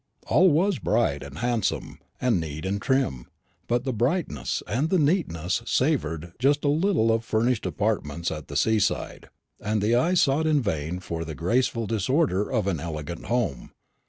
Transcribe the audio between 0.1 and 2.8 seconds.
All was bright, and handsome, and neat,